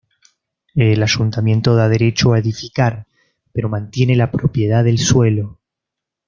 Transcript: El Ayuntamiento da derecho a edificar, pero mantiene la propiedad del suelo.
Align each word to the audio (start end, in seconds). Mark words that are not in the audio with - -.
El 0.73 1.03
Ayuntamiento 1.03 1.75
da 1.75 1.87
derecho 1.95 2.33
a 2.33 2.39
edificar, 2.39 3.05
pero 3.53 3.69
mantiene 3.69 4.15
la 4.15 4.31
propiedad 4.31 4.83
del 4.83 4.97
suelo. 4.97 5.59